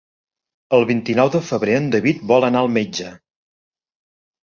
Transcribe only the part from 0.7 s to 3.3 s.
El vint-i-nou de febrer en David vol anar al metge.